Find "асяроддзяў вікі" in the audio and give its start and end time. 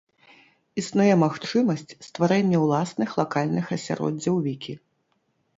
3.77-4.73